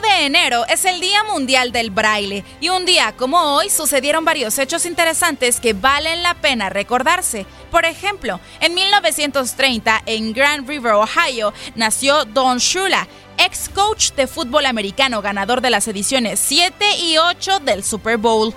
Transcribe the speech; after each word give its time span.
De 0.00 0.26
enero 0.26 0.64
es 0.66 0.84
el 0.84 1.00
Día 1.00 1.24
Mundial 1.24 1.72
del 1.72 1.90
Braille 1.90 2.44
y 2.60 2.68
un 2.68 2.84
día 2.84 3.14
como 3.16 3.56
hoy 3.56 3.70
sucedieron 3.70 4.24
varios 4.24 4.58
hechos 4.58 4.86
interesantes 4.86 5.60
que 5.60 5.72
valen 5.72 6.22
la 6.22 6.34
pena 6.34 6.68
recordarse. 6.68 7.46
Por 7.70 7.84
ejemplo, 7.84 8.40
en 8.60 8.74
1930 8.74 10.02
en 10.06 10.32
Grand 10.32 10.68
River, 10.68 10.92
Ohio, 10.92 11.52
nació 11.74 12.24
Don 12.24 12.58
Shula, 12.58 13.08
ex 13.38 13.68
coach 13.68 14.12
de 14.12 14.26
fútbol 14.26 14.66
americano 14.66 15.22
ganador 15.22 15.60
de 15.60 15.70
las 15.70 15.88
ediciones 15.88 16.40
7 16.40 16.98
y 16.98 17.18
8 17.18 17.60
del 17.60 17.82
Super 17.82 18.16
Bowl. 18.16 18.54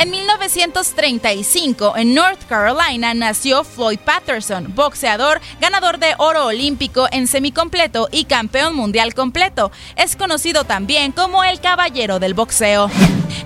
En 0.00 0.10
1935, 0.10 1.94
en 1.94 2.14
North 2.14 2.46
Carolina, 2.48 3.12
nació 3.12 3.64
Floyd 3.64 3.98
Patterson, 3.98 4.74
boxeador, 4.74 5.42
ganador 5.60 5.98
de 5.98 6.14
oro 6.16 6.46
olímpico 6.46 7.06
en 7.12 7.26
semicompleto 7.26 8.08
y 8.10 8.24
campeón 8.24 8.74
mundial 8.74 9.12
completo. 9.12 9.70
Es 9.96 10.16
conocido 10.16 10.64
también 10.64 11.12
como 11.12 11.44
el 11.44 11.60
caballero 11.60 12.18
del 12.18 12.32
boxeo. 12.32 12.90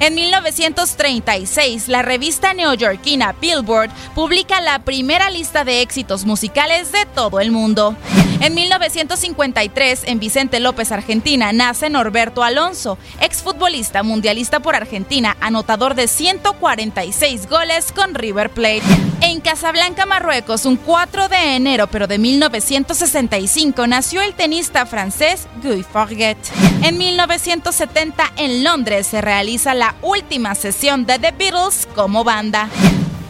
En 0.01 0.15
1936, 0.15 1.89
la 1.89 2.03
revista 2.03 2.53
neoyorquina 2.53 3.35
Billboard 3.41 3.91
publica 4.15 4.61
la 4.61 4.81
primera 4.81 5.31
lista 5.31 5.65
de 5.65 5.83
éxitos 5.83 6.25
musicales 6.25 6.93
de 6.93 7.07
todo 7.07 7.41
el 7.41 7.51
mundo. 7.51 7.97
En 8.41 8.55
1953, 8.55 10.03
en 10.07 10.19
Vicente 10.19 10.61
López, 10.61 10.93
Argentina, 10.93 11.53
nace 11.53 11.89
Norberto 11.89 12.43
Alonso, 12.43 12.99
exfutbolista 13.21 14.03
mundialista 14.03 14.61
por 14.61 14.75
Argentina, 14.75 15.37
anotador 15.41 15.95
de 15.95 16.09
146 16.09 17.49
goles 17.49 17.93
con 17.93 18.15
River 18.15 18.51
Plate. 18.51 19.14
En 19.21 19.41
Casablanca, 19.41 20.07
Marruecos, 20.07 20.67
un 20.67 20.77
4 20.77 21.29
de 21.29 21.57
enero, 21.57 21.87
pero 21.87 22.07
de 22.07 22.19
1965, 22.19 23.87
nació 23.87 24.23
el 24.23 24.35
tenista 24.35 24.87
francés 24.87 25.47
Guy 25.63 25.83
Forget. 25.83 26.37
En 26.83 26.99
1970, 26.99 28.33
en 28.37 28.65
Londres, 28.65 29.07
se 29.07 29.21
realiza 29.21 29.75
la 29.75 29.95
última 30.03 30.55
sesión 30.55 31.07
de 31.07 31.19
The 31.19 31.33
Beatles 31.33 31.89
como 31.95 32.25
banda. 32.25 32.69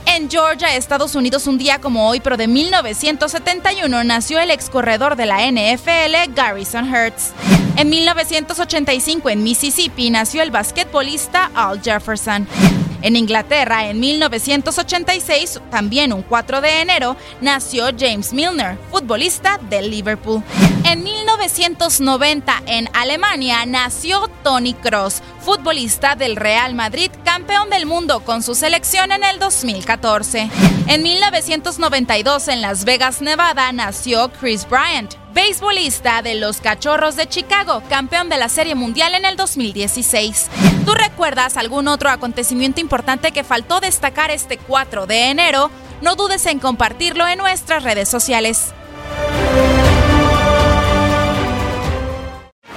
En 0.06 0.30
Georgia, 0.30 0.76
Estados 0.76 1.14
Unidos, 1.14 1.46
un 1.46 1.58
día 1.58 1.80
como 1.80 2.08
hoy, 2.08 2.20
pero 2.20 2.36
de 2.36 2.46
1971, 2.46 4.04
nació 4.04 4.40
el 4.40 4.50
excorredor 4.50 5.16
de 5.16 5.26
la 5.26 5.50
NFL, 5.50 6.34
Garrison 6.34 6.94
Hertz. 6.94 7.32
En 7.76 7.88
1985, 7.88 9.30
en 9.30 9.42
Mississippi, 9.42 10.10
nació 10.10 10.42
el 10.42 10.50
basquetbolista 10.50 11.50
Al 11.54 11.82
Jefferson. 11.82 12.46
En 13.04 13.16
Inglaterra, 13.16 13.90
en 13.90 14.00
1986, 14.00 15.60
también 15.70 16.10
un 16.14 16.22
4 16.22 16.62
de 16.62 16.80
enero, 16.80 17.18
nació 17.42 17.88
James 17.96 18.32
Milner, 18.32 18.78
futbolista 18.90 19.60
del 19.68 19.90
Liverpool. 19.90 20.42
En 20.84 21.02
1990, 21.02 22.62
en 22.66 22.90
Alemania, 22.92 23.64
nació 23.66 24.28
Tony 24.42 24.74
Cross, 24.74 25.22
futbolista 25.40 26.14
del 26.14 26.36
Real 26.36 26.74
Madrid, 26.74 27.10
campeón 27.24 27.70
del 27.70 27.86
mundo 27.86 28.20
con 28.20 28.42
su 28.42 28.54
selección 28.54 29.10
en 29.10 29.24
el 29.24 29.38
2014. 29.38 30.50
En 30.86 31.02
1992, 31.02 32.48
en 32.48 32.60
Las 32.60 32.84
Vegas, 32.84 33.22
Nevada, 33.22 33.72
nació 33.72 34.30
Chris 34.38 34.68
Bryant, 34.68 35.14
beisbolista 35.32 36.20
de 36.20 36.34
los 36.34 36.60
Cachorros 36.60 37.16
de 37.16 37.28
Chicago, 37.28 37.82
campeón 37.88 38.28
de 38.28 38.36
la 38.36 38.50
Serie 38.50 38.74
Mundial 38.74 39.14
en 39.14 39.24
el 39.24 39.36
2016. 39.36 40.48
¿Tú 40.84 40.92
recuerdas 40.92 41.56
algún 41.56 41.88
otro 41.88 42.10
acontecimiento 42.10 42.82
importante 42.82 43.32
que 43.32 43.42
faltó 43.42 43.80
destacar 43.80 44.30
este 44.30 44.58
4 44.58 45.06
de 45.06 45.30
enero? 45.30 45.70
No 46.02 46.14
dudes 46.14 46.44
en 46.44 46.58
compartirlo 46.58 47.26
en 47.26 47.38
nuestras 47.38 47.82
redes 47.82 48.10
sociales. 48.10 48.74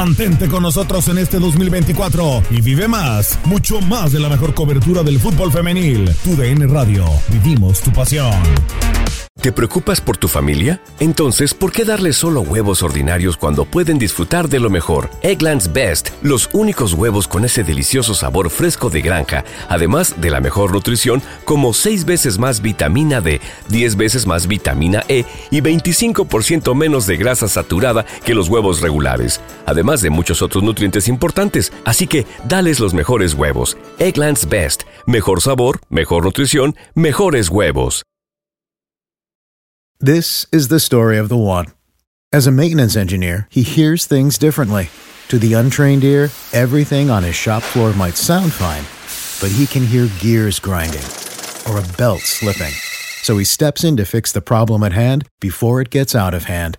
Mantente 0.00 0.48
con 0.48 0.62
nosotros 0.62 1.08
en 1.08 1.18
este 1.18 1.38
2024 1.38 2.44
y 2.52 2.62
vive 2.62 2.88
más, 2.88 3.38
mucho 3.44 3.82
más 3.82 4.12
de 4.12 4.18
la 4.18 4.30
mejor 4.30 4.54
cobertura 4.54 5.02
del 5.02 5.18
fútbol 5.18 5.52
femenil. 5.52 6.10
UDN 6.24 6.72
Radio, 6.72 7.04
vivimos 7.30 7.82
tu 7.82 7.92
pasión. 7.92 8.32
¿Te 9.40 9.52
preocupas 9.52 10.02
por 10.02 10.18
tu 10.18 10.28
familia? 10.28 10.82
Entonces, 10.98 11.54
¿por 11.54 11.72
qué 11.72 11.86
darles 11.86 12.16
solo 12.16 12.42
huevos 12.42 12.82
ordinarios 12.82 13.38
cuando 13.38 13.64
pueden 13.64 13.98
disfrutar 13.98 14.50
de 14.50 14.60
lo 14.60 14.68
mejor? 14.68 15.08
Eggland's 15.22 15.72
Best, 15.72 16.10
los 16.20 16.50
únicos 16.52 16.92
huevos 16.92 17.26
con 17.26 17.46
ese 17.46 17.64
delicioso 17.64 18.12
sabor 18.12 18.50
fresco 18.50 18.90
de 18.90 19.00
granja, 19.00 19.46
además 19.70 20.20
de 20.20 20.28
la 20.28 20.40
mejor 20.40 20.72
nutrición, 20.72 21.22
como 21.46 21.72
6 21.72 22.04
veces 22.04 22.38
más 22.38 22.60
vitamina 22.60 23.22
D, 23.22 23.40
10 23.70 23.96
veces 23.96 24.26
más 24.26 24.46
vitamina 24.46 25.04
E 25.08 25.24
y 25.50 25.62
25% 25.62 26.74
menos 26.74 27.06
de 27.06 27.16
grasa 27.16 27.48
saturada 27.48 28.04
que 28.26 28.34
los 28.34 28.50
huevos 28.50 28.82
regulares, 28.82 29.40
además 29.64 29.89
de 29.90 30.02
de 30.02 30.10
muchos 30.10 30.42
otros 30.42 30.62
nutrientes 30.62 31.08
importantes, 31.08 31.72
así 31.84 32.06
que 32.06 32.26
dales 32.48 32.80
los 32.80 32.94
mejores 32.94 33.34
huevos. 33.34 33.76
Egglands 33.98 34.48
Best. 34.48 34.84
Mejor 35.06 35.40
sabor, 35.40 35.80
mejor 35.88 36.24
nutrición, 36.24 36.76
mejores 36.94 37.48
huevos. 37.48 38.04
This 40.02 40.46
is 40.50 40.68
the 40.68 40.80
story 40.80 41.18
of 41.18 41.28
the 41.28 41.36
one. 41.36 41.66
As 42.32 42.46
a 42.46 42.50
maintenance 42.50 42.96
engineer, 42.96 43.46
he 43.50 43.62
hears 43.62 44.06
things 44.06 44.38
differently. 44.38 44.88
To 45.28 45.38
the 45.38 45.52
untrained 45.54 46.04
ear, 46.04 46.30
everything 46.54 47.10
on 47.10 47.22
his 47.22 47.34
shop 47.34 47.62
floor 47.62 47.92
might 47.92 48.16
sound 48.16 48.52
fine, 48.52 48.84
but 49.42 49.54
he 49.54 49.66
can 49.66 49.84
hear 49.84 50.08
gears 50.18 50.58
grinding 50.58 51.04
or 51.68 51.78
a 51.78 51.88
belt 51.98 52.20
slipping. 52.20 52.72
So 53.22 53.36
he 53.36 53.44
steps 53.44 53.84
in 53.84 53.98
to 53.98 54.06
fix 54.06 54.32
the 54.32 54.40
problem 54.40 54.82
at 54.82 54.92
hand 54.92 55.26
before 55.38 55.82
it 55.82 55.90
gets 55.90 56.14
out 56.14 56.32
of 56.32 56.44
hand. 56.44 56.78